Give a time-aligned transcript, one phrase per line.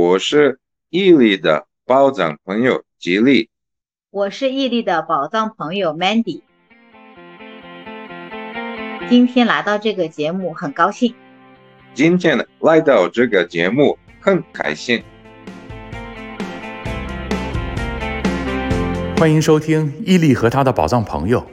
[0.00, 0.58] 我是
[0.88, 3.50] 伊利的宝藏朋友吉利，
[4.10, 6.40] 我是伊利的宝藏朋友 Mandy。
[9.10, 11.14] 今天来到这个节目很高兴，
[11.92, 15.02] 今天来到这个节目很开心。
[19.18, 21.46] 欢迎收听伊利和他的宝藏朋友，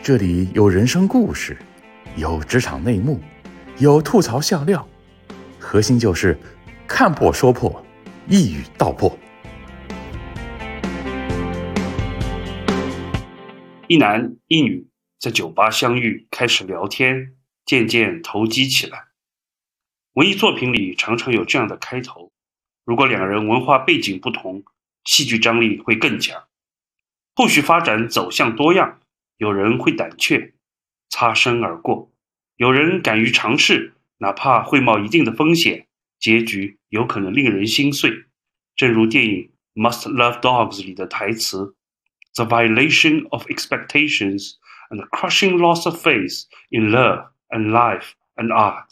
[0.00, 1.58] 这里有人生故事，
[2.14, 3.20] 有职场内幕，
[3.78, 4.86] 有吐槽笑料，
[5.58, 6.38] 核心就是
[6.94, 7.82] 看破说破，
[8.28, 9.18] 一语道破。
[13.88, 14.86] 一男一女
[15.18, 17.34] 在酒吧相遇，开始聊天，
[17.64, 19.06] 渐渐投机起来。
[20.12, 22.30] 文艺作品里常常有这样的开头：
[22.84, 24.62] 如果两人文化背景不同，
[25.06, 26.44] 戏剧张力会更强。
[27.34, 29.00] 后续发展走向多样，
[29.38, 30.52] 有人会胆怯，
[31.08, 32.10] 擦身而过；
[32.56, 35.86] 有人敢于尝试，哪怕会冒一定的风险，
[36.22, 38.12] 结局有可能令人心碎。
[38.76, 39.50] 正如电影
[39.82, 41.74] 《Must Love Dogs》里的台词
[42.36, 44.52] ：“The violation of expectations
[44.88, 48.86] and the crushing loss of faith in love and life and art。”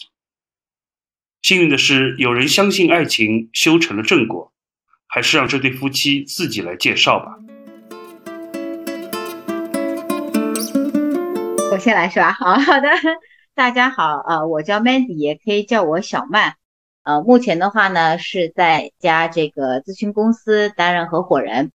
[1.43, 4.53] 幸运的是，有人相信爱情修成了正果，
[5.07, 7.37] 还是让这对夫妻自己来介绍吧。
[11.71, 12.33] 我先来是吧？
[12.33, 12.89] 好好的，
[13.55, 16.57] 大家好，呃，我叫 Mandy，也可以叫我小曼。
[17.03, 21.73] 呃，目前的话呢，是在家这个咨询公司担任合伙人。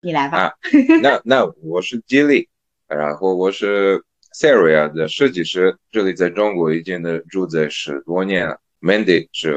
[0.00, 0.38] 你来吧。
[0.38, 0.52] 啊，
[1.02, 2.48] 那那我是吉利，
[2.88, 4.02] 然后我是
[4.34, 8.58] Saria 的设计师，这里在中国已经的住在十多年了。
[8.80, 9.54] Mandy 是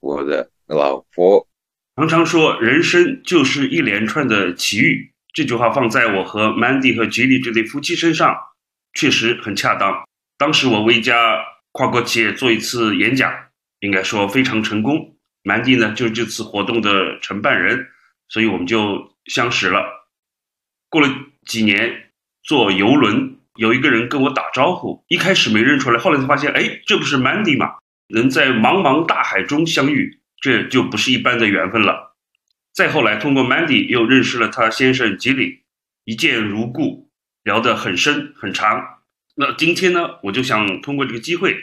[0.00, 1.48] 我的老婆。
[1.96, 8.36] 常常说人生就是一连串的奇遇，这句话放在我和 Mandy 和吉利这对夫妻身上。
[8.94, 10.04] 确实很恰当。
[10.36, 11.36] 当时我为一家
[11.72, 13.32] 跨国企业做一次演讲，
[13.80, 15.16] 应该说非常成功。
[15.42, 17.88] 蛮迪呢就是这次活动的承办人，
[18.28, 20.08] 所以我们就相识了。
[20.88, 21.08] 过了
[21.46, 22.10] 几年，
[22.42, 27.76] 坐游轮，有一个人跟我打招呼，一开始没认出来，后来才发现，哎，这不是 Mandy 吗？
[28.08, 32.16] 能在茫茫大海中相遇，这就不是一般的缘分了。
[32.72, 35.64] 再后来，通过 Mandy 又认识了他先生吉里，
[36.04, 37.06] 一见如故。
[37.44, 38.98] 聊得很深很长，
[39.36, 41.56] 那今天呢，我就想通过这个机会，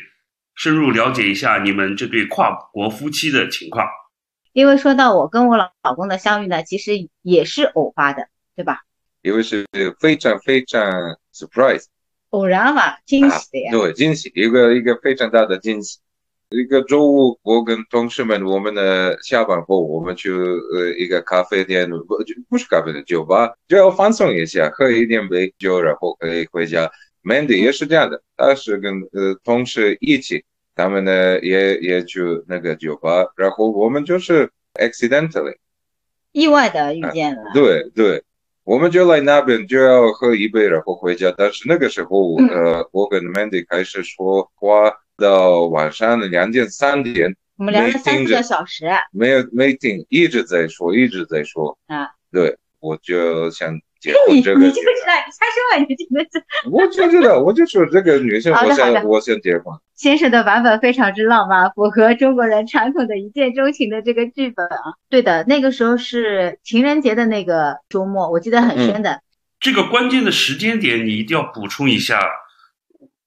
[0.55, 3.85] 深入了解一下你们这对跨国夫妻的情况。
[4.53, 8.79] 因为说到我跟我老老公的相遇呢，其实也是偶发的，对吧？
[9.21, 9.65] 因为是
[9.99, 10.81] 非常非常
[11.33, 11.83] surprise，
[12.29, 13.71] 偶然嘛，惊喜的呀。
[13.71, 15.99] 对，惊喜，一个一个非常大的惊喜。
[16.49, 26.89] 一个周五，我跟同事们，我们的下班后，我们去呃一个咖啡店，不就不是咖啡店，酒吧，就要放松一下，喝一点杯酒，然后可以回家。
[27.25, 35.55] Mandy 也是这样的，他是跟呃同事一起，他们呢也也去那个酒吧，然后我们就是 accidentally
[36.31, 37.43] 意外的遇见了。
[37.53, 38.23] 对对，
[38.63, 41.33] 我们就来那边就要喝一杯，然后回家。
[41.37, 44.93] 但是那个时候，呃，我跟 Mandy 开始说话。
[45.17, 52.09] 到晚上的两点三点，我们聊了三个小时，没有没停，一直在说，一直在说啊。
[52.33, 54.59] 对，我就想结婚这个。
[54.59, 56.45] 你你就知道，你猜出来，你这个是。
[56.69, 59.73] 我就知道，我就说这个女生，我想我想结婚。
[59.95, 64.93] 先生的版本非常之浪漫，符合中国人传统的一见钟情的这个剧本啊。
[65.09, 69.21] 对的，那个时候是情人节的那个周末，我记得很深的。
[69.59, 72.19] 这个关键的时间点，你一定要补充一下。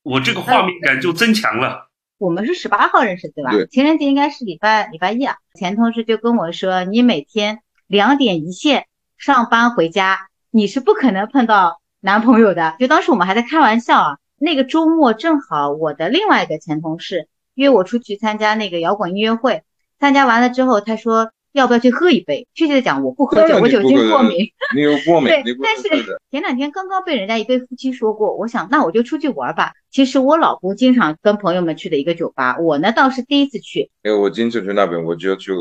[0.03, 1.88] 我这个画面感就增强了。
[2.19, 3.50] 我们是十八号认识，对吧？
[3.53, 3.67] 对。
[3.67, 5.37] 情人节应该是礼拜礼拜一啊。
[5.55, 8.87] 前同事就跟我说，你每天两点一线
[9.17, 12.74] 上班回家，你是不可能碰到男朋友的。
[12.80, 14.19] 就当时我们还在开玩笑啊。
[14.41, 19.62] 那个周末正好我的另外一个前同事约我出去参加那个摇滚音乐会，
[19.98, 21.30] 参加完了之后，他说。
[21.52, 22.46] 要不要去喝一杯？
[22.54, 24.46] 确切的讲，我不喝酒，我酒精过敏。
[24.76, 25.28] 你有过 敏？
[25.28, 29.72] 对，但是前两天刚刚被人家一对夫妻说过，我想那我就出去玩吧。
[29.90, 33.90] 其实我老公经常跟朋友们去的一个酒吧，我呢倒是第一次去。
[34.02, 35.52] 哎，我经常去那边，我就去。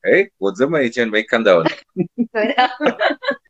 [0.00, 1.62] 哎，我怎么以前没看到
[1.94, 2.26] 你？
[2.32, 2.70] 对的，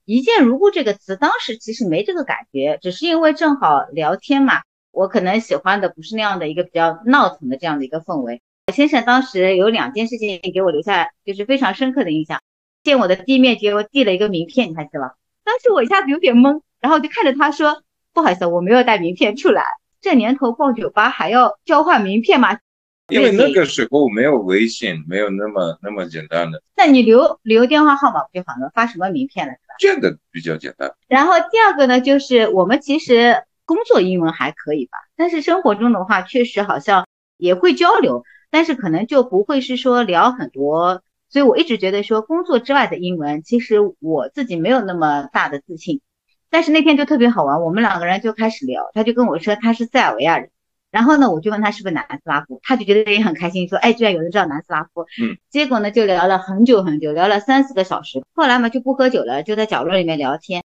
[0.07, 4.63] 一见如故这个词，当时其实没这个感觉，只是因为正好聊天嘛。
[4.93, 8.41] 我可能喜欢的不是那样的一个比较闹腾的这样的一个氛围。
[8.73, 12.41] 先生当时有两件事情给我留下就是非常深刻的印象，
[12.85, 15.17] 见我的第一面给我递了一个名片，你还记得吧？
[15.43, 17.83] 当时我一下子有点懵，然后就看着他说
[18.15, 19.65] ：“不好意思，我没有带名片出来。”
[20.01, 22.61] 这年头逛酒吧还要交换名片吗？
[23.09, 26.63] 因为那个时候没有微信，没有那么那么简单的。
[26.77, 28.71] 那你留留电话号码不就好了？
[28.75, 29.75] 发什么名片了是吧？
[29.79, 30.93] 这个比较简单。
[31.07, 37.07] 然后第二个呢，就是我们其实工作英文还可以吧，但是生活中的话，确实好像
[37.37, 38.25] 也会交流。
[38.49, 46.01] 但是可能就不会是说聊很多所以我一直觉得说工作之外的英文，其实我自己没有那么大的自信。
[46.49, 50.51] 但是那天就特别好玩，我们两个人就开始聊，他就跟我说他是塞尔维亚人，
[50.91, 55.03] 然后呢，我就问他是不是南斯拉夫，他就觉得也很开心，说哎，居然有人知道南斯拉夫。
[55.23, 55.37] 嗯。
[55.51, 58.23] 结果呢，就聊了很久很久，聊了三四个小时。
[58.35, 60.63] 后来嘛，就不喝酒了，就在角落里面聊天。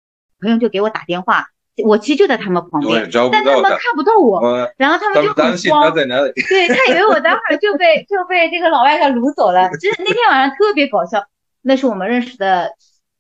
[0.41, 1.45] 朋友就给我打电话，
[1.83, 5.83] 我其实就在他们旁边，但他们看不到我，然后他们就很慌。
[5.83, 6.31] 他在哪里？
[6.49, 9.69] 对他以为我待会儿就被就被这个老外给掳走了。
[9.77, 11.25] 就是那天晚上特别搞笑，
[11.61, 12.71] 那是我们认识的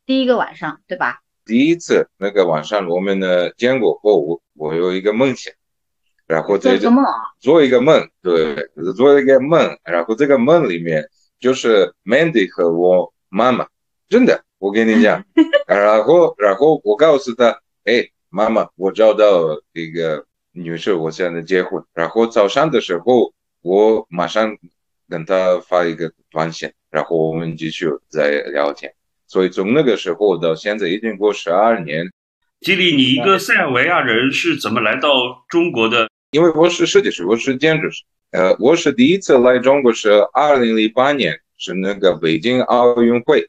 [0.05, 1.21] 第一个晚上，对吧？
[1.45, 5.53] 第一次那个晚上我们呢见过后，我我有一个梦想，
[6.27, 6.89] 然后这个
[7.39, 8.55] 做一个梦，对，
[8.95, 11.03] 做一个梦，然后这个梦里面
[11.39, 13.67] 就是 Mandy 和我妈妈，
[14.09, 14.43] 真的。
[14.57, 15.23] 我跟你讲，
[15.67, 19.43] 然后，然后我告诉他，哎，妈妈，我找到
[19.73, 21.83] 一个女士，我现在结婚。
[21.93, 24.57] 然后早上的时候，我马上
[25.09, 28.91] 跟他发一个短信，然后我们继续再聊天。
[29.27, 32.09] 所以从那个时候到现在已经过十二年。
[32.61, 35.09] 吉里，你一个塞尔维亚人是怎么来到
[35.49, 36.09] 中国的？
[36.31, 38.03] 因为我是设计师，我是建筑师。
[38.31, 43.47] 呃，我是第一次来中国是二零零八年，是那个北京奥运会。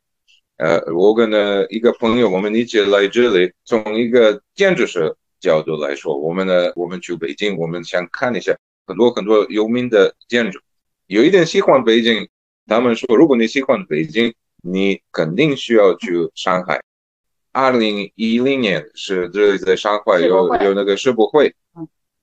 [0.58, 8.56] 呃，我跟呢一个朋友，我们一起来这里，从一个建筑师角度来说，我们呢，我们去北京，我们想看一下
[8.86, 10.60] 很多很多有名的建筑，
[11.06, 12.28] 有一点喜欢北京。
[12.68, 16.80] 他们说，如果你喜欢北京，你肯定需要去上海。
[17.52, 21.54] 二零一零年是这里在上海有有那个世博会，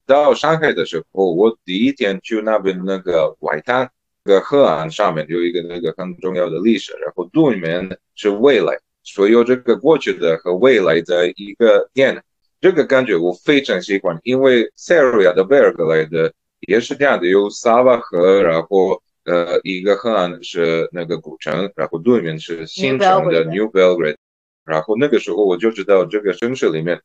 [0.05, 3.89] 到上海的时候，我第一天去那边那个外滩。
[4.25, 12.23] 那个河岸上面有一个那个很重要的历史，然后对面是未来，所有这个过去的和未来的一个店，
[12.61, 24.15] 这个感觉我非常喜欢，因为塞尔维亚的贝尔格莱德也是这样的，有萨瓦河，然后呃一个河岸是那个古城，然后对面是新城的 New Belgrade，
[24.63, 27.01] 然后那个时候我就知道这个城市里面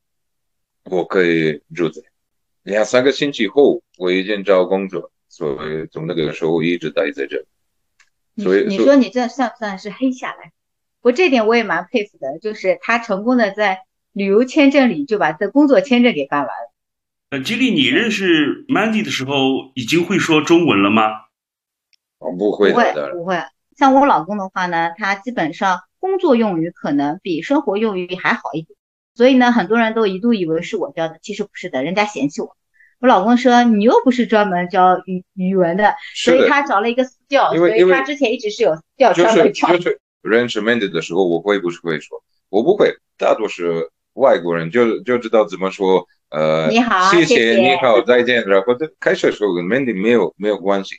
[0.84, 2.00] 我可以住在，
[2.68, 5.10] 两三个星期后我已经找工作。
[5.30, 7.44] 所以从那个时候一直待在这。
[8.42, 10.52] 所以你说你这算不算是黑下来？
[11.02, 13.80] 我这点我也蛮佩服的，就是他成功的在
[14.12, 16.72] 旅游签证里就把这工作签证给办完了。
[17.30, 21.02] 呃，吉利，你认识 Mandy 的时候已经会说中文了吗？
[22.18, 23.36] 我不会，不会，不会。
[23.76, 28.76] 像我老公的话呢，他基本上工作用语可能比生活用语还好一点。
[29.14, 32.56] 所以呢，很多人都一度以为是我教的，其实不是的，人家嫌弃我。
[33.00, 39.68] 我老公说你又不是专门教语语文的，所以他找了一个私教，所以他之前一直是有私教专门教。
[39.68, 50.96] 就是认识 Mandy 的时候，我会不是会说，我不会，大多是外国人就就知道怎么说，呃，你好，谢谢，你好，再见，然后开始的时候跟 Mandy 没有没有关系。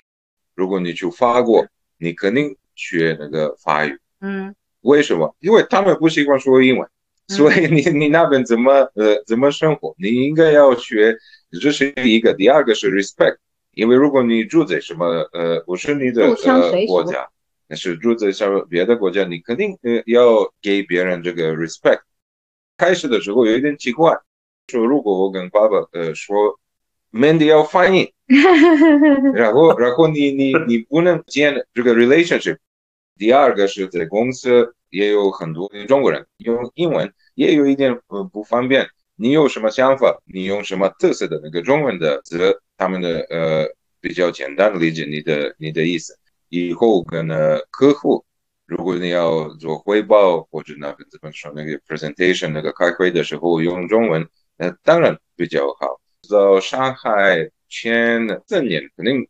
[0.55, 1.65] 如果你去法国，
[1.97, 5.35] 你肯定学那个法语，嗯，为什么？
[5.39, 6.87] 因为他们不习惯说英文。
[7.27, 9.93] 所以你你那边怎么呃怎么生活？
[9.99, 11.15] 你应该要学，
[11.61, 12.33] 这是一个。
[12.33, 13.37] 第二个是 respect，
[13.73, 17.27] 因为如果你住在什么呃不是你的呃国家，
[17.67, 22.01] 那是住在什么别的国家，你肯定呃要给别人这个 respect。
[22.77, 24.17] 开始的时候有一点奇怪，
[24.67, 26.59] 说如果我跟爸爸呃说
[27.11, 28.13] ，Mandy 要翻译，
[29.33, 32.57] 然后然后你你你不能建这个 relationship。
[33.17, 34.75] 第二个是在公司。
[34.91, 38.89] 也有很多中国人用英文，也有一点呃不方便。
[39.21, 40.17] 你有什么想法？
[40.23, 42.57] 你用什么特色的那个中文的词？
[42.77, 43.67] 他们的呃
[43.99, 46.17] 比较简单的理解你的你的意思。
[46.47, 47.27] 以后跟
[47.69, 48.23] 客户，
[48.65, 55.99] 如果你要做汇报或者那个怎么说那个 presentation 那个开会的时候用中文，那当然比较好。
[56.29, 59.27] 到上海前四年肯定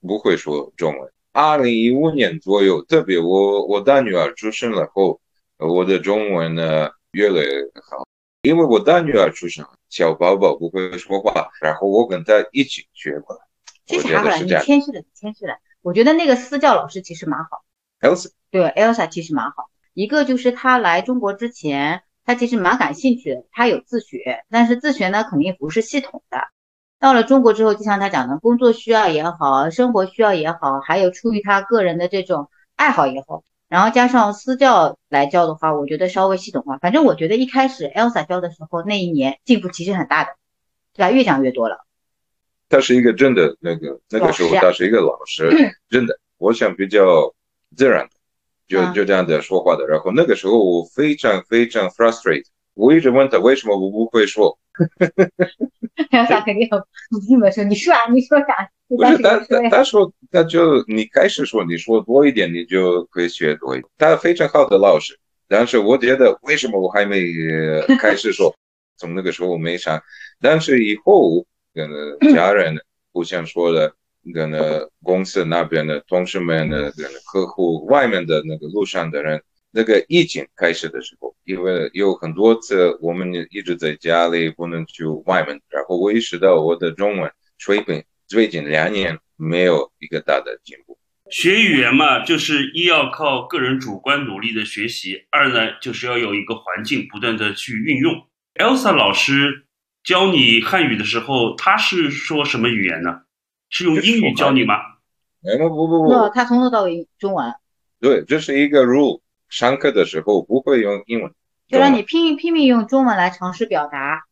[0.00, 1.12] 不会说中文。
[1.32, 5.20] 二零一五年左右，特别我我大女儿出生了后，
[5.58, 8.06] 我的中文呢越来越好，
[8.44, 13.42] 因为我大女儿出生，小宝宝不会说话，然后我跟她一起学过来。
[13.86, 15.56] 谢谢阿布你谦虚了，你谦虚了。
[15.80, 17.64] 我觉得那个私教老师其实蛮好
[18.02, 19.70] ，Elsa 对 Elsa 其实蛮好。
[19.94, 26.38] 一个就是他来中国之前，他其实蛮感兴趣的，他有自学，但是自学呢肯定不是系统的。
[26.98, 33.42] 到了中国之后，就像他讲的，工作需要也好，生活需要也好，还有出于他个人的这种爱好也好，
[33.74, 36.78] 然后加上私教来教的话，我觉得稍微系统化。
[36.78, 40.30] 反正我觉得一开始 Elsa 教的时候，那一年进步其实很大的，
[40.94, 41.10] 对吧？
[41.10, 41.84] 越讲越多了。
[42.68, 45.50] 他是一个真的那个那个时候，他是一个老师，
[45.90, 47.34] 真的，我想比较
[47.76, 48.10] 自然的，
[48.68, 49.84] 就就这样的说话的。
[49.88, 54.56] 然后那个时候我非常非常 frustrated，我一直问他为什么我不会说。
[56.12, 58.70] Elsa 肯定很不听我说，你说啊，你说啥？
[58.96, 63.90] 不是，他他他说，他就你开始说，你说多一点，你就可以学多一点。
[63.98, 67.22] 他非常好的老师，但是我觉得为什么我还没
[67.98, 68.54] 开始说？
[68.96, 70.00] 从那个时候我没上，
[70.40, 71.90] 但是以后跟
[72.32, 72.76] 家人
[73.12, 73.92] 互相说的，
[74.32, 74.52] 跟
[75.02, 90.98] 公司那边的同事们的、跟客户外面的那个路上的人，那个疫情开始的时候，因为有很多次我们一直在家里不能去外面，然后我意识到我的中文水平最近两年没有一个大的进步。
[91.30, 98.26] 学语言嘛，就是一要靠个人主观努力的学习，二呢就是要有一个环境不断的去运用。
[98.54, 99.66] Elsa 老师
[100.02, 103.22] 教你汉语的时候，他是说什么语言呢？
[103.70, 104.74] 是用英语教你吗？
[105.42, 107.52] 哎，不不不不，他从头到尾中文。
[108.00, 109.20] 对，这是一个 rule。
[109.50, 111.32] 上课的时候不会用英文，
[111.68, 114.24] 就让你拼拼命用中文来尝试表达，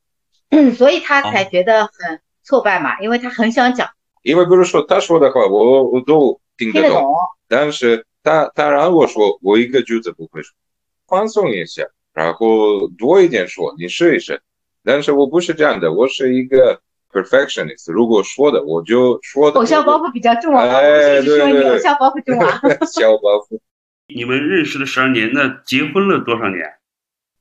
[0.75, 3.89] 所以他才觉得很挫败嘛，因为他很想讲。
[4.23, 7.13] 因为不是说他说的话我我都听得懂，
[7.49, 10.55] 但是他他让我说我一个句子不会说，
[11.07, 11.83] 放松一下。
[12.15, 14.43] 然后多一点说，你试一试。
[14.85, 16.79] 但是我不是这样的，我是一个
[17.11, 17.91] perfectionist。
[17.91, 19.59] 如果说的，我就说的。
[19.59, 20.63] 偶像包袱比较重啊！
[20.63, 22.61] 哎，对对对，偶像包袱重啊！
[22.93, 23.59] 小包袱。
[24.09, 26.75] 你们认识了十二年，那结婚了多少年？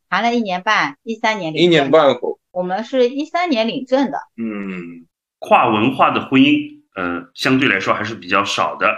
[0.10, 1.62] 谈了一年半，一三年领。
[1.62, 2.30] 一年半后。
[2.51, 4.20] 我们是一三年领证的。
[4.38, 5.08] 嗯，
[5.39, 8.93] 跨文化的婚姻，呃，相对来说还是比较少的。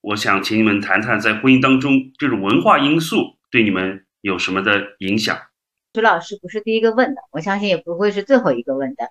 [0.00, 4.02] 我想请你们谈谈，在婚姻当中，这种文化因素对你们。
[4.22, 5.38] 有什么的影响？
[5.94, 9.10] 徐老师不是第一个问的，我相信也不会是最后一个问的。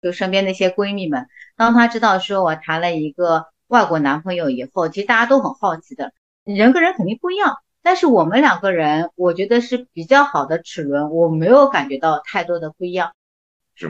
[0.00, 6.14] 就身边那些闺蜜们，当她知道说我谈了一个外国男朋友以后，其实大家都很好奇的。
[6.44, 13.12] 人跟人肯定不一样，但是我们两个人，我觉得是比较好的齿轮，我没有感觉到太多的不一样。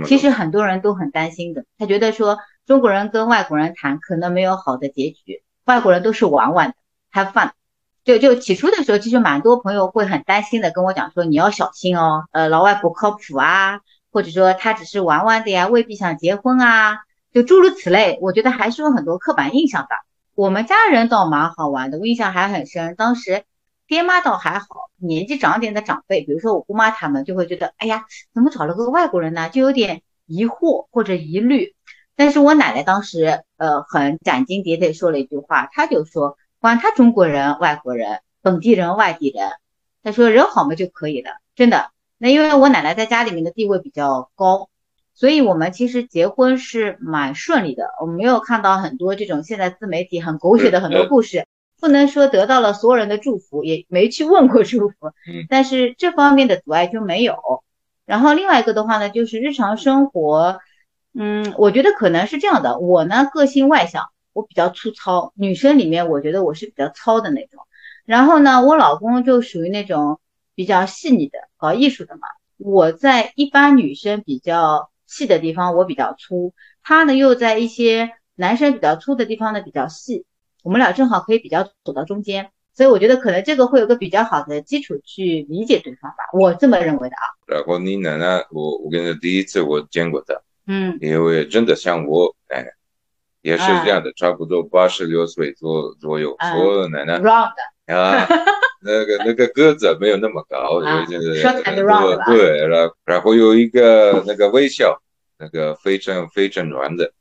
[0.07, 6.75] 其实很多人都很担心的，他觉得说中国人跟外国人谈可能没有好的结局，外国人都是玩玩的
[7.13, 7.53] ，have fun。
[8.03, 16.99] 就就起初的时候，其实蛮多朋友会很担心的，跟我讲说你要小心哦，呃，老外不靠谱啊，或者说他只是玩玩的呀，未必想结婚啊，
[17.33, 18.19] 就诸如此类。
[18.21, 19.89] 我觉得还是有很多刻板印象的。
[20.35, 22.97] 我们家人倒蛮好玩的，我印象还很深。
[22.97, 23.45] 当时
[23.87, 29.49] 爹妈倒还好，年纪长点的长辈，比如说我姑妈他们，就会觉得，哎呀，怎么找了个外国人呢？
[29.49, 31.75] 就有点疑惑或者疑虑。
[32.17, 36.37] 但是我奶奶当时，呃，很斩钉截铁说了一句话，她就说。
[36.61, 39.51] 管他中国人、外国人、本地人、外地人，
[40.03, 41.91] 他说人好嘛就可以了，真的。
[42.17, 44.71] 那因为我奶奶在家里面的地位比较高，
[45.13, 47.91] 所以我们其实结婚是蛮顺利的。
[48.01, 51.47] 我们没有看到很多这种现在自媒体很狗血的很多故事，
[51.85, 55.13] 不能说得到了所有人的祝福，也没去问过祝福，
[55.51, 57.37] 但是这方面的阻碍就没有。
[58.07, 60.61] 然后另外一个的话呢，就是日常生活，
[61.13, 62.79] 嗯，我觉得可能是这样的。
[62.79, 64.05] 我呢个性外向。
[64.33, 67.67] 我比较粗糙，女生里面我觉得我是比较糙的那种。
[68.07, 70.19] 然后呢，我老公就属于那种
[70.55, 72.23] 比较细腻的，搞艺术的嘛。
[72.57, 80.25] 我在一般女生比较细的地方我比较粗，他呢又在一些男生比较粗的地方呢比较细。
[80.65, 87.23] 我们俩正好可以比较走到中间，所以我觉得可能这个会有个比较好的基础去理解对方吧，我这么认为的啊。
[87.47, 90.35] 然后你奶奶，我我跟你第一次我见过她，
[90.67, 92.71] 嗯，因为真的像我奶奶。
[93.43, 97.21] 也是这样的，差不多八十六岁左左右，说奶奶
[97.95, 98.27] 啊，
[98.83, 101.43] 那个那个个子没有那么高，就是
[102.25, 104.99] 对，然后然后有一个那个微笑，
[105.39, 107.13] 那个非常非常软的。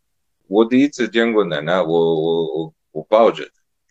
[0.47, 3.43] 我第一次见过奶奶，我我我我抱着，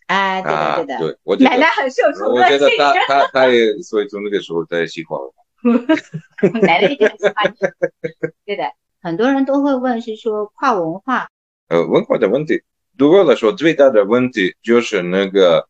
[0.07, 5.31] 哎，对的对的，对我奶奶很受宠我觉得他他他也所以从那个时候他也喜欢我，
[6.61, 7.53] 奶奶也喜欢
[8.43, 8.63] 对的，
[9.01, 11.27] 很多人都会问是说跨文化。
[11.69, 12.61] 呃，文化的问题，
[12.97, 15.67] 对我来说最大的问题就是那个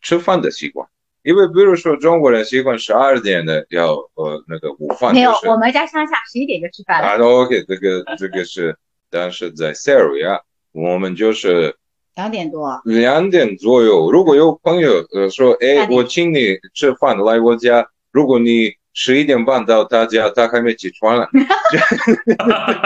[0.00, 0.88] 吃饭的习惯。
[1.22, 7.06] 因为比如说中国人习惯十二点的要呃那个午饭，没有，我们家乡下十一点就吃饭了。
[7.06, 8.76] 啊，OK，这个这个是，
[9.08, 10.40] 但是在塞尔维亚，
[10.72, 11.76] 我们就是
[12.14, 14.10] 两点多，两点左右。
[14.10, 21.28] 如果有朋友呃说，哎，我请你吃饭来我家，如果你十一点半到他家，他还没起床了。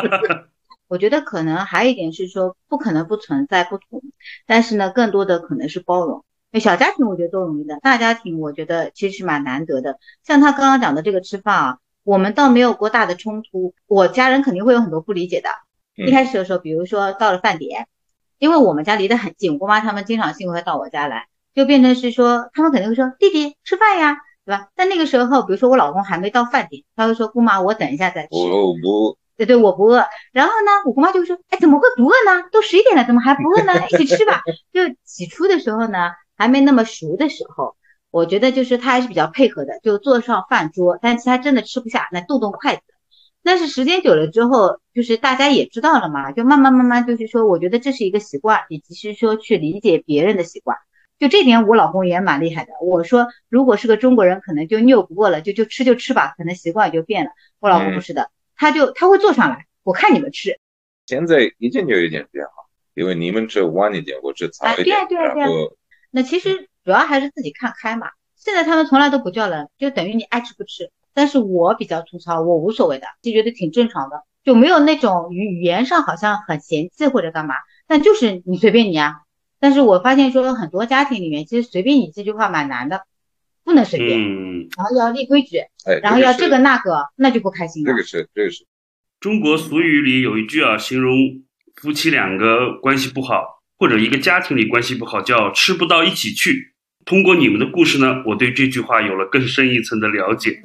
[0.89, 4.01] 我觉得可能还有一点是说，不可能不存在不同，
[4.47, 6.25] 但是呢，更多的可能是包容。
[6.61, 9.99] 小家庭我觉得都容易的，大家庭我觉得其实是蛮难得的。
[10.25, 13.75] 像他刚刚讲的这个吃饭啊，我们倒没有过大的冲突。
[13.89, 15.49] 我家人肯定会有很多不理解的。
[15.97, 17.89] 一开始的时候，比如说到了饭点，
[18.39, 24.69] 因为我们家离得很近，我姑妈他们经常性会到我家来，就变成是说，他们肯定会说弟弟吃饭呀，对吧？
[24.75, 28.29] 但那个时候，比如说我老公还没到饭点，他会说姑妈我等一下再吃。
[28.33, 29.17] 我不。
[29.37, 30.03] 对对，我不饿。
[30.33, 32.49] 然后呢，我姑妈就说，哎，怎么会不饿呢？
[32.51, 33.75] 都十一点了，怎么还不饿呢？
[33.91, 34.41] 一起吃吧。
[34.73, 37.77] 就起初的时候呢，还没那么熟的时候，
[38.11, 42.83] 我觉得就是他还是比较配合的，就坐上饭桌，但是他真的吃不下，那动动筷子。
[43.47, 50.77] 但是时间久了之后，就是大家也知道了嘛，就慢慢慢慢就是说，我觉得这是一个习惯，以及是说去理解别人的习惯。
[51.21, 52.73] 就这点，我老公也蛮厉害的。
[52.83, 57.31] 我说，如果是个中国人，可能就拗不过了，就就吃就吃吧，可能习惯也就变了。
[57.61, 60.59] 我老公不是的，他就他会坐上来，我看你们吃。
[61.07, 64.99] 现在已经有一点变好，因为你们吃晚一点，我吃早一点。
[64.99, 65.49] 啊，对啊，对啊，对啊。
[66.11, 68.09] 那其实主要还是自己看开嘛。
[68.35, 70.91] 现在他们从来都不叫人，就等于你爱吃不吃。
[71.17, 77.55] 但是我比较粗糙，我无所谓的，就觉得挺正常的，就没有那种语语言上好像很嫌弃或者干嘛，
[77.89, 79.15] 但就是你随便你啊。
[79.59, 83.07] 但是我发现说很多家庭里面，其实随便你这句话蛮难的，
[83.65, 84.21] 不能随便，
[84.77, 85.63] 然后要立规矩，
[86.03, 87.91] 然后要这个那个，那就不开心了。
[87.91, 88.67] 这个是，这个是。
[89.19, 91.17] 中国俗语里有一句啊，形容
[91.77, 96.75] 夫妻两个关系不好，或者一个家庭里关系不好，叫吃不到一起去。
[97.07, 100.61] 通过你们的故事呢，我对这句话有了更深一层的了解。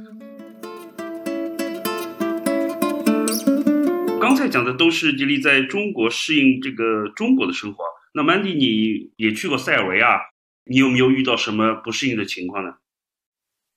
[4.31, 7.83] 刚才讲的都是吉利在中国适应这个中国的生活。
[8.13, 10.21] 那 Mandy，你也去过塞尔维亚，
[10.63, 12.75] 你有没有遇到什么不适应的情况呢？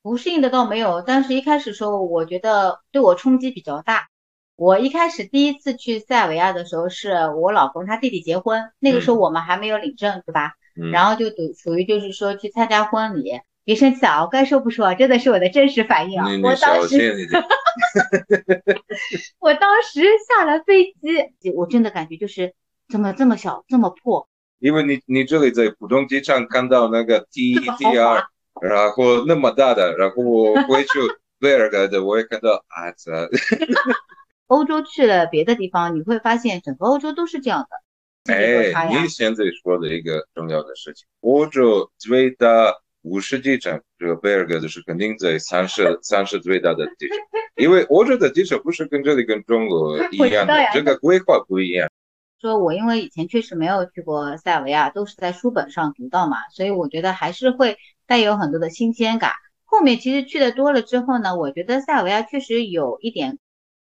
[0.01, 4.07] 不适应的倒没有，但是一开始时候我觉得对我冲击比较大。
[4.55, 10.53] 我一开始第一次去塞尔维亚的时候，是我老公他弟弟结婚，那个时候我们还没有领证，对吧？
[10.93, 13.41] 然后就属属于就是说去参加婚礼。
[13.65, 14.23] 别生气啊！
[14.23, 16.29] 我该说不说，真的是我的真实反应啊！
[16.43, 17.27] 我当时，
[19.41, 20.93] 我当时下了飞
[21.41, 22.55] 机，我真的感觉就是
[22.89, 24.29] 怎么这么小，这么破。
[24.59, 28.23] 因为你你这里在浦东机场看到那个 T 一 T 二，
[28.61, 30.91] 然后那么大的，然后我回去
[31.41, 33.31] 威尔格的，我也看到啊这。
[34.47, 37.69] 欧洲去了别的地方，你会发现整个欧洲都是这样的。
[38.33, 42.75] 哎，你现在说的一个重要的事情，欧洲最大。
[43.05, 47.19] 五十机场，这个贝尔格就是肯定在三十三十最大的机场，
[47.57, 51.89] 因为欧洲的机场不是跟这里跟中国一样的，这个规划不一样。
[52.41, 57.77] 说我因为以前确实没有去过塞尔维亚，都是在书本上读到嘛，所以我觉得还是会
[58.07, 59.33] 带有很多的新鲜感。
[59.65, 63.39] 后面其实去的多了之后呢，我觉得塞尔维亚确实有一点。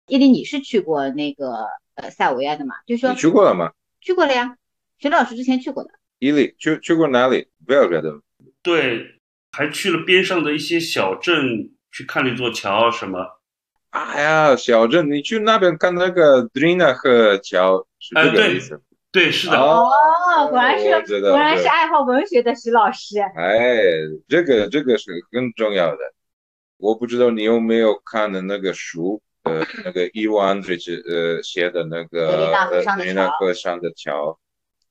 [0.08, 2.76] 伊犁，你是去过那个呃塞尔维亚的嘛？
[2.86, 3.72] 就说你去过了吗？
[4.02, 4.58] 去过了呀，
[4.98, 5.91] 徐老师之前去过的。
[6.19, 7.48] 伊犁去去过哪里？
[7.65, 8.19] 贝尔格的。
[8.63, 9.19] 对，
[9.52, 13.39] 还去了边上的一些小镇，去看了一座桥什么。
[13.89, 18.82] 哎呀，小镇，你去那边看那个 Drina 河桥，是这个意思？
[19.12, 19.60] 对，是的。
[19.60, 19.91] 哦，
[20.50, 23.19] 果然是果然是爱好文学的徐老师。
[23.36, 23.82] 哎，
[24.30, 25.97] 这个这个是更重要的。
[26.78, 32.30] 我不知道你有没有看的那个书，呃，那个伊万这支呃写的那个
[32.69, 34.39] 呃 Drina 河上的桥。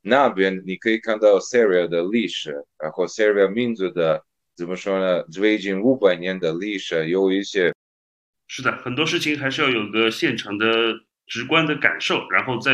[0.03, 4.25] 那边你可以看到 Syria 的历史，然后 Syria 民族的
[4.57, 5.23] 怎么说呢？
[5.25, 7.73] 最近五百年的历史有一些。
[8.53, 10.67] 是的，很多事情还是要有个现场的
[11.29, 12.73] 直观的感受，然后再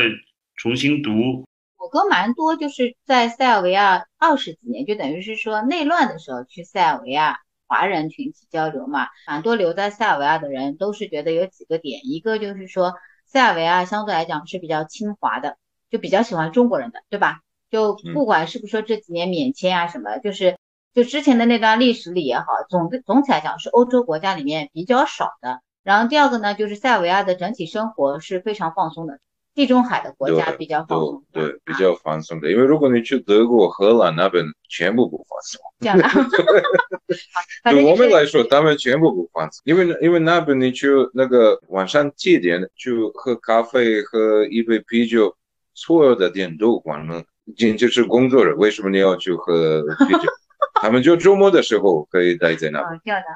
[0.55, 1.45] 重新读。
[1.77, 7.37] 我哥蛮多，就是在塞尔维亚二十几年，就等于是说内乱的时候去塞尔维亚
[7.67, 9.07] 华人群体交流嘛。
[9.27, 12.95] 蛮多留在塞尔维亚的人都是觉得有几个点，一个就是说
[13.27, 15.57] 塞尔维亚相对来讲是比较亲华的。
[15.89, 17.39] 就比较喜欢中国人的，对吧？
[17.69, 20.57] 就不管是不是说这几年免签啊什么，就是
[20.93, 25.59] 就之前的那段历史里也好，总的总体来讲是欧洲国家里面比较少的。
[25.83, 29.19] 然后第二个呢，就是塞尔维亚的整体生活是非常放松的，
[29.53, 32.49] 地中海的国家比较放松，对，比较放松的。
[32.49, 35.61] 因为如果你去德国、荷兰那边，全部不放松。
[35.81, 36.07] 这样的。
[37.69, 45.35] 对我们来说，他们全部不放松，因为因为那边你去那个晚上七点去喝咖啡，喝一杯啤酒。
[45.77, 47.23] 所有的店都关了，
[47.55, 50.27] 仅就是工作日，为什么你要去喝啤酒？
[50.81, 52.83] 他们就周末的时候可以待在那。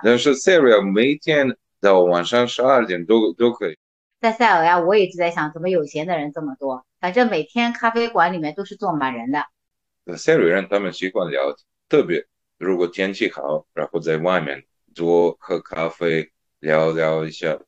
[0.04, 3.78] 但是塞尔维亚每天到晚上十二点都都可以。
[4.20, 6.84] 在塞尔维亚，我一直在想，怎么有钱的人这么多？
[7.00, 9.46] 反正每天咖啡馆里面都是坐满人的。
[10.18, 12.26] 塞尔维亚他们习惯聊天，特别
[12.58, 14.64] 如果天气好，然后在外面
[14.96, 17.60] 多喝咖啡，聊聊一下，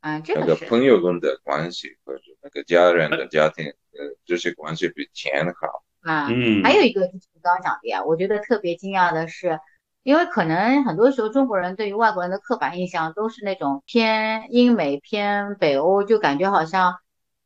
[0.00, 3.66] 啊，那个朋友们的关系或者那个家人的家庭。
[3.98, 6.28] 呃，这些关系比钱好啊。
[6.30, 9.58] 嗯，还有一个就是你刚刚讲的呀，我觉得特别惊讶的是，
[10.04, 16.94] 因为可能很多时候中国人对于外国人的刻板印象都是那种偏英美、偏北欧，就感觉好像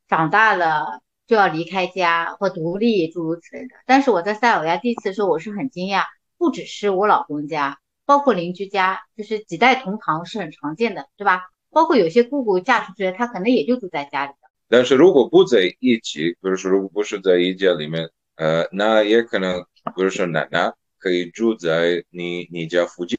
[0.07, 3.69] 长大了就要离开家或独立，诸如此类的。
[3.87, 6.03] 但是我在塞尔维亚第一次的时候，我是很惊讶，
[6.37, 11.49] 不只是我老公家，包括邻居家，就是几代同堂是很常见的，对吧？
[11.73, 14.49] 包括有些姑姑嫁出去，她可能也就住在家里的。
[14.69, 19.61] 但是如果不在一起，比如说如果不是在一家里面，呃，那也可能，
[19.95, 23.17] 比如说奶奶可以住在你你家附近。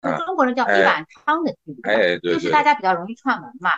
[0.00, 3.70] 啊，中国人叫一碗汤的距离，哎，对，就是大家比较容易串门嘛。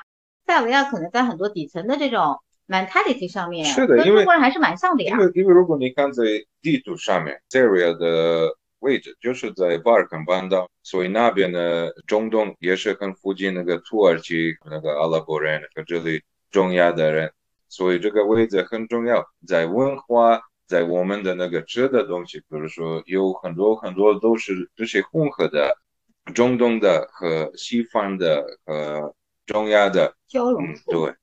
[0.46, 5.18] 塞尔维亚可能在很多底层的这种 mentality 上面，是的，跟中国人还是蛮像的呀。
[5.18, 6.22] 因为因为如果你看在
[6.62, 8.48] 地图上面，塞尔维亚的
[8.84, 17.32] 位置就是在巴尔干半岛，所以那边的中东也是很附近那个土耳其、那个阿拉伯人和这里中亚的人，
[17.68, 25.76] 所以这个位置很重要，在文化，在我们的那个吃的东西，比如说有很多很多都是这些混合的。
[26.34, 31.14] 中东的和西方的和中亚的交融，对，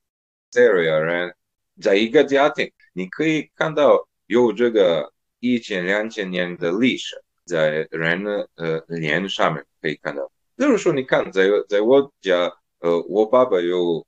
[0.52, 1.36] 塞尔维亚人
[1.82, 7.15] 在一个家庭，你可以看到有这个一千两千年的历史，
[7.52, 10.32] 在人的呃脸上面可以看到。
[10.56, 14.06] 比如说，你看，在在我家，呃，我爸爸有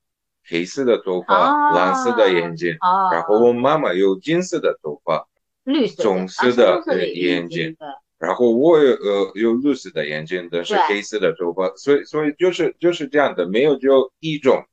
[0.48, 2.78] 黑色的头发，蓝色的眼睛，
[3.12, 5.28] 然后我妈妈有金色的头发，
[5.64, 7.76] 绿色、棕色的眼睛。
[8.20, 14.64] 然后我有呃有绿色的眼睛，但是黑色的头发，所以所以就是就是这样的，没有就一种，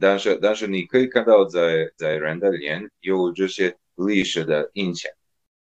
[0.00, 5.12] 但是但是你可以看到在在人的脸有这些历史的印象。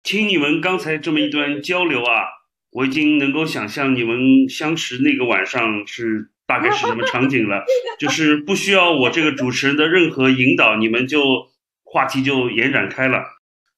[0.03, 2.25] 听你们刚才这么一段交流啊，
[2.71, 7.63] 我已经能够想象你们相识那个晚上是大概是什么场景了，
[7.99, 11.49] 就是不需要我这个主持人的任何引导，你们就
[11.83, 13.23] 话题就延展开了。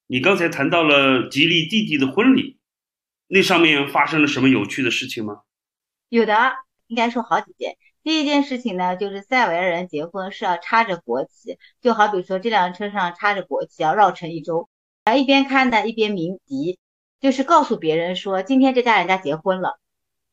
[0.08, 2.58] 你刚才谈到了吉利弟弟的婚礼。
[3.30, 5.40] 那上面发生了什么有趣的事情吗？
[6.10, 6.54] 有的，
[6.86, 7.78] 应该说好几件。
[8.04, 14.70] 第一件事情呢，就是塞尔维亚人结婚是要插着国旗，就好比说这辆车上插着国旗，要绕城一周，
[15.06, 16.80] 然后一边看呢一边鸣笛，
[17.20, 19.80] 就是告诉别人说今天这家人家结婚了，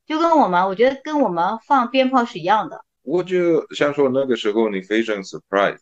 [0.06, 2.84] 就跟我们，我觉得跟我们放鞭炮是一样的。
[3.02, 5.78] 我就想说那个时候你非常 surprise。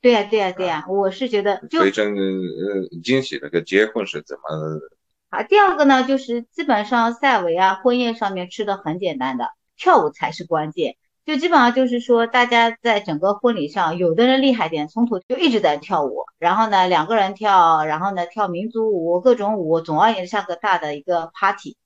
[0.00, 4.80] 对呀对呀对呀，我是觉得就非常呃惊喜，那个结婚是怎么？
[5.28, 10.96] 啊，第二个呢，就是基本上塞维啊婚宴上面吃的很简单的，跳舞才是关键。
[11.24, 21.76] 就基本上就是说，大家在整个婚礼上，有的人厉害点，从头就一直在跳舞，然后呢两个人跳，然后呢跳民族舞，各种舞，总而言之像个大的一个 party。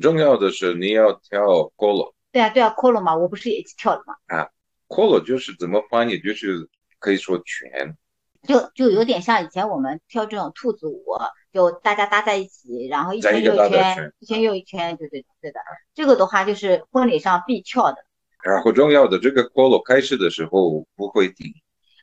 [0.00, 1.42] 重要的是你要跳
[1.76, 2.14] colo。
[2.32, 4.14] 对啊对啊，colo 嘛，我不是也一起跳的嘛？
[4.28, 4.48] 啊
[4.88, 7.96] ，colo 就是怎么翻译，就是可以说全。
[8.42, 11.04] 就就有点像以前我们跳这种兔子舞。
[11.52, 15.58] 就大家搭在一起，然后一圈又一圈，一圈又一圈，对对对的。
[15.94, 17.96] 这个的话就是婚礼上必跳的。
[18.42, 21.52] 然后重要的这个 colo 开始的时候不会停，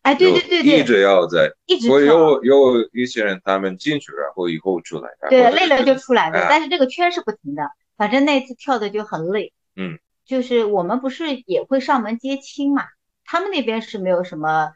[0.03, 6.45] 哎，对对对对，一直要在，一直所以有有一些人他们进去，然后以后出来，对，累了就出来的。
[6.49, 7.63] 但是这个圈是不停的，
[7.97, 9.53] 反正那次跳的就很累。
[9.75, 12.83] 嗯，就是我们不是也会上门接亲嘛？
[13.25, 14.73] 他们那边是没有什么，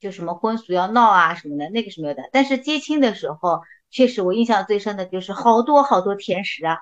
[0.00, 2.22] 就什么婚俗要闹啊什么的，那个是没有的。
[2.32, 3.62] 但是接亲的时候。
[3.90, 6.76] 确实，我印象最深的就是好多好多甜食啊，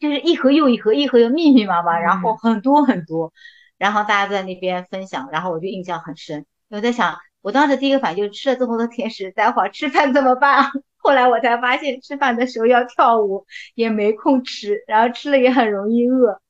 [0.00, 3.32] 就是一盒又一盒，一盒又密密麻麻，然后很多很多，
[3.78, 6.44] 然后大家在那边分享，然后我就印象很深。
[6.68, 10.70] 我在想，我当时第一个反应就是吃了这么多甜食，待会儿吃饭怎么办？
[10.98, 16.40] 后来我才发现，吃饭的时候要跳舞，也没空吃，然后吃了也很容易饿。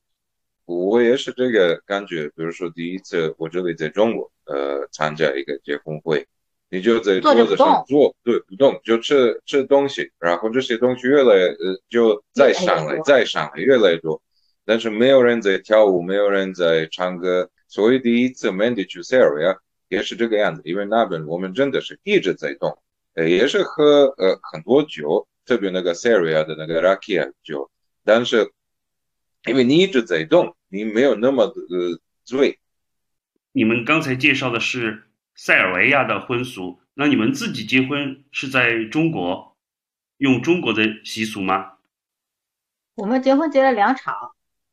[0.65, 6.27] 我也是这个感觉，比如说第一次我这里在中国，呃，参加一个结婚会。
[6.71, 14.21] 你就在桌子上坐，对，不动就吃吃东西，然后这些东西越来呃就再上来，再上来越来越多，
[14.69, 22.77] 但是没有人在跳舞，没有人在唱歌，所以第一次 Mandy 去 Syria 也是这个样子，因为那边我们真的是一直在动，
[23.15, 27.71] 呃，也是喝呃很多酒，特别那个 Syria 的那个 Rakia 酒，
[28.05, 28.53] 但是
[29.47, 32.59] 因为你一直在动，你没有那么呃醉。
[33.51, 35.05] 你们刚才介绍的是。
[35.41, 39.55] 塞尔维亚的婚俗，那你们自己结婚是在中国
[40.17, 41.77] 用中国的习俗吗？
[42.95, 44.13] 我们结婚结了两场，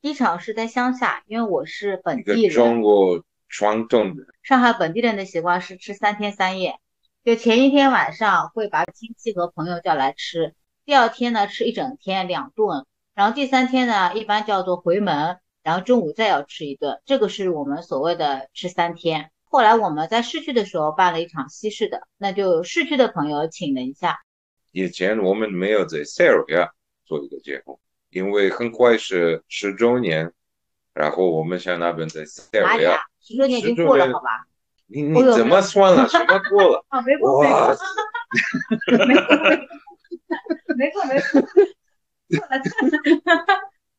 [0.07, 2.55] 一场是在乡下，因为我是本地人。
[2.55, 6.79] 中国传统的上海本地人的习惯是吃三天三夜，
[7.25, 19.33] 就前一天晚上会把亲戚和朋友叫来吃，第二天呢吃一整天两顿，然后第三天呢一般叫做回门，然后中午再要吃一顿，这个是我们所谓的吃三天。
[19.42, 24.21] 后来我们在市区的时候办了一场西式的，那就市区的朋友请了一下。
[24.71, 26.71] 以前我们没有在塞尔维亚
[27.05, 27.77] 做一个结婚，
[28.16, 30.33] 因为很快是十周年，
[30.94, 34.46] 然后我们想那边在塞尔维亚，十周年已经过了，好吧？
[34.87, 36.09] 你你怎么算了？
[36.09, 36.83] 什么过了？
[36.88, 37.76] 啊 没过，没过，
[38.96, 39.29] 没过，
[40.76, 42.59] 没过，没过，过了，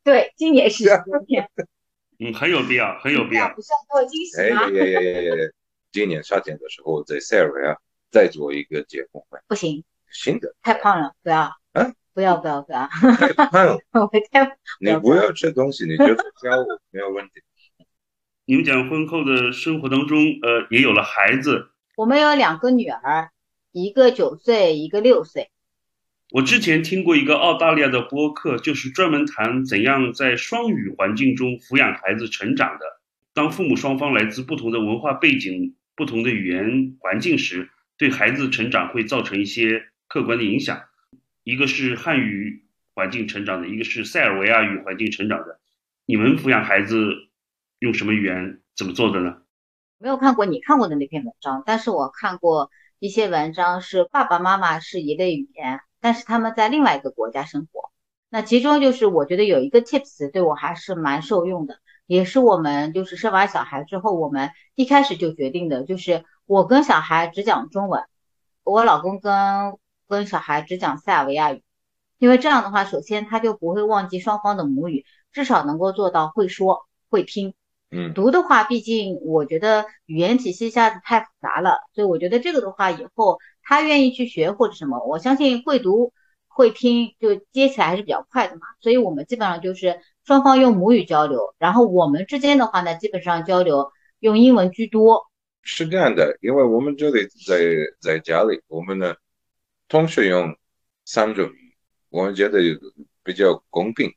[0.04, 1.48] 对，今年是十周年。
[2.18, 3.54] 嗯，很有必要，很有必要。
[3.54, 4.64] 不是要给我惊喜吗？
[4.64, 5.52] 哎呀呀呀呀呀！
[5.92, 7.78] 今年夏天的时候在塞尔维亚，
[8.10, 9.38] 再做一个结婚会。
[9.48, 11.42] 不行，行的，太胖了，不要。
[11.74, 11.94] 啊？
[12.18, 12.90] 不要不要不要！
[13.94, 17.34] 我太你不要吃东西，你就教我没有问题。
[18.46, 21.68] 你们讲婚后的生活当中，呃，也有了孩子。
[21.96, 23.30] 我们有两个女儿，
[23.72, 25.52] 一个九岁，一个六岁。
[26.32, 32.86] 我之前听过一个澳大利亚的播客，就是专门谈怎样在双语环境中抚养孩子成长的。
[33.36, 40.82] 当父母双方来自不同的文化背景、不同的语言环境时，对孩子成长会造成一些客观的影响。
[41.48, 45.62] 一个是汉语环境成长的，一个是塞尔维亚语环境成长的。
[46.06, 47.14] 你们抚养孩子
[47.80, 48.60] 用什么语言？
[48.76, 49.38] 怎么做的呢？
[49.98, 57.92] 没有看过你看过的那篇文章，但是我看过一些文章，是爸爸妈妈是一类语言，但是他们在另外一个国家生活。
[58.28, 68.04] 那其中就是我觉得有一个 tips 对我还是蛮受用的，也是我们就是生完小孩之后，我们一开始就决定的，就是我跟小孩只讲中文，
[68.66, 69.78] 我老公跟。
[70.08, 71.64] 跟小孩只讲塞尔维亚语，
[72.18, 77.54] 因为这样的话，首先他就不会忘记双方的母语，至少能够做到会说会听。
[77.90, 86.12] 嗯，读的话，毕竟我觉得语言体系一下子太复杂了，所以我觉得这个的话，以后他愿意去学或者什么，我相信会读
[86.48, 88.62] 会听就接起来还是比较快的嘛。
[88.82, 95.26] 所以我们基本上就是双方用母语交流，然后我们之间的话呢，基本上交流用英文居多。
[95.62, 97.58] 是这样的，因为我们这里在
[98.02, 99.14] 在家里，我们呢。
[99.88, 100.58] 同时用
[101.06, 101.74] 三种语，
[102.10, 102.60] 我们觉得
[103.24, 104.14] 比较公平。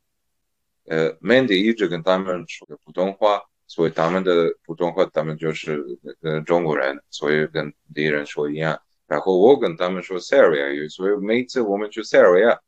[0.86, 5.80] 呃，Mandy 一直跟他们说的普通话，所以他们的普通话，他们就是
[6.22, 8.80] 呃中国人，所以跟敌人说一样。
[9.06, 12.58] 然后我跟他们说塞尔维亚语，所以每次我们去塞尔维亚，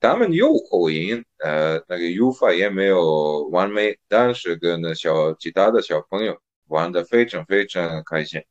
[0.00, 8.42] 他们有口音，呃，那个语法也没有完美，但是跟那小其他的小朋友玩的非常非常开心。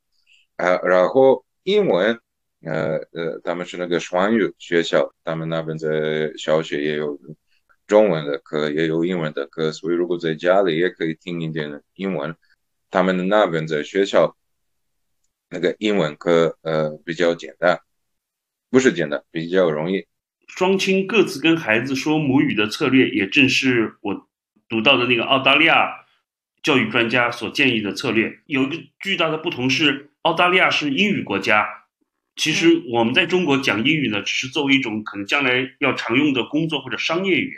[0.54, 2.20] 啊，然后英文。
[2.64, 7.18] 呃呃，他们是那个双语学校，他们那边在小学也有
[7.86, 12.34] 中文的课，也有英文的课，所以如果在家里也可以听一点英文。
[12.90, 14.34] 他们那边在学校
[15.50, 17.78] 那个英文课呃比较简单，
[18.70, 20.06] 不是简单，比较容易。
[20.46, 24.26] 双亲各自跟孩子说母语的策略，也正是我
[24.70, 26.06] 读到的那个澳大利亚
[26.62, 28.40] 教育专家所建议的策略。
[28.46, 31.66] 有一个巨大的不同是，澳大利亚是英语国家。
[32.38, 37.56] 其实我们在中国讲英语呢，只是作为一种可能将来要常用的工作或者商业语言。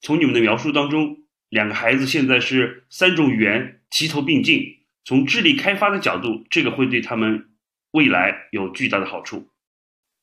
[0.00, 1.18] 从你们的描述当中，
[1.50, 4.78] 两个孩子现在是三种语言齐头并进。
[5.04, 7.50] 从智力开发的角度，这个会对他们
[7.90, 9.48] 未来有巨大的好处。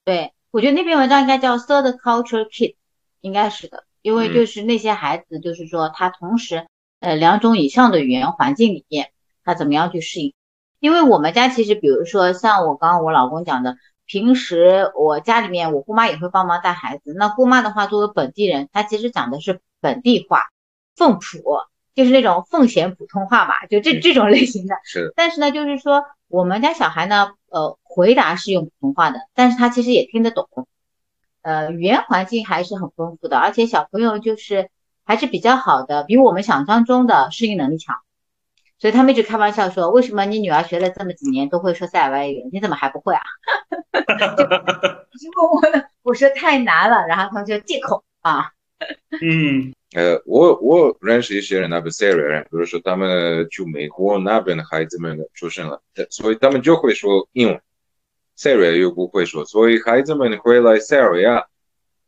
[0.03, 2.75] 对，我觉得那篇文章应该叫 Third Culture Kid，
[3.21, 6.65] 应该是的，因为就是那些孩子，就是说他同时
[6.99, 9.11] 呃两种以上的语言环境里面，
[9.43, 10.33] 他怎么样去适应？
[10.79, 13.77] 因为我们家其实，比如说像我刚刚我老公讲的。
[14.09, 17.13] 平时我家里面，我姑妈也会帮忙带孩子。
[17.13, 20.47] 那姑妈的话，作为本地人，她其实讲的是本地话，
[20.95, 21.59] 凤普，
[21.93, 24.73] 就是那种奉贤普通话吧，就这这种类型的。
[24.83, 25.13] 是。
[25.15, 30.49] 但是呢，就是说我们家小孩呢，呃，回答是用普通话的，但是他其实也听得懂。
[31.43, 34.71] 呃，语言环境还是很丰富的，而且小朋友就是
[35.05, 37.95] 还是比较好的，比我们想象中的适应能力强。
[38.79, 43.21] 所以他们一直开玩笑说：“为什么你女儿学了这么几年都会说塞尔维亚语，你怎么还不会啊？”
[45.19, 45.61] 结果我
[46.01, 48.51] 我说太难了，然后他们就借口啊。
[49.21, 57.61] 嗯，呃，我我认识一些人，那边塞尔维亚人，比如说他们去美国那边的孩子们出生了，所以他们就会说英文，
[58.37, 61.45] 塞尔维亚又不会说，所以孩子们回来塞尔维亚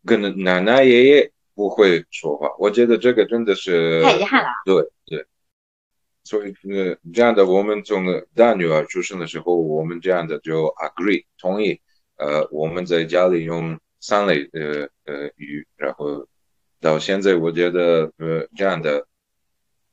[0.06, 4.50] 跟奶奶爷爷不会说话，我觉得这个真的是太遗憾了。
[4.64, 5.26] 对对。
[6.24, 8.06] 所以，呃，这样的，我们从
[8.36, 11.80] 大女儿出生的时候，我们这样的就 agree 同意，
[12.18, 16.28] 呃，我们在家里用三类呃呃语，然后
[16.80, 19.08] 到现在，我觉得呃这样的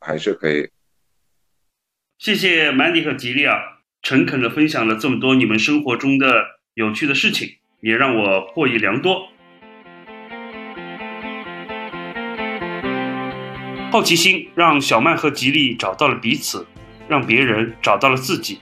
[0.00, 0.68] 还是可以。
[2.18, 3.56] 谢谢 Mandy 和吉利啊，
[4.02, 7.48] 诚恳的分享了这么多你们生活中的有趣的事情，
[7.80, 9.28] 也让我获益良多。
[13.90, 16.66] 好奇心让小曼和吉利找到了彼此，
[17.09, 18.59] 让别人找到了自己。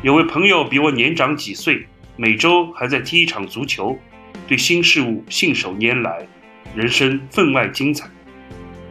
[0.00, 3.98] 有位朋友比我年长几岁，每周还在踢一场足球，
[4.46, 6.24] 对新事物信手拈来，
[6.72, 8.08] 人生分外精彩。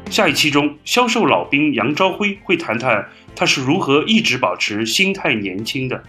[0.09, 6.03] 下一期中，销售老兵杨朝辉会谈谈他是如何一直保持心态年轻的。